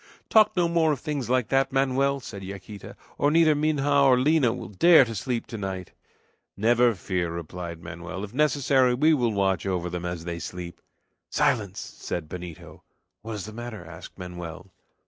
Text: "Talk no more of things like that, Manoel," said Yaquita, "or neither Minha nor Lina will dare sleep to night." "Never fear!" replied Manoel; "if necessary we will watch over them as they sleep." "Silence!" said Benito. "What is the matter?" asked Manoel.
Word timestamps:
"Talk 0.31 0.57
no 0.57 0.67
more 0.67 0.93
of 0.93 0.99
things 0.99 1.29
like 1.29 1.49
that, 1.49 1.71
Manoel," 1.71 2.19
said 2.21 2.43
Yaquita, 2.43 2.95
"or 3.19 3.29
neither 3.29 3.53
Minha 3.53 3.83
nor 3.83 4.17
Lina 4.19 4.51
will 4.51 4.69
dare 4.69 5.05
sleep 5.13 5.45
to 5.45 5.59
night." 5.59 5.91
"Never 6.57 6.95
fear!" 6.95 7.29
replied 7.29 7.83
Manoel; 7.83 8.23
"if 8.23 8.33
necessary 8.33 8.95
we 8.95 9.13
will 9.13 9.31
watch 9.31 9.67
over 9.67 9.91
them 9.91 10.03
as 10.05 10.25
they 10.25 10.39
sleep." 10.39 10.81
"Silence!" 11.29 11.77
said 11.79 12.27
Benito. 12.27 12.81
"What 13.21 13.33
is 13.33 13.45
the 13.45 13.53
matter?" 13.53 13.85
asked 13.85 14.17
Manoel. 14.17 14.71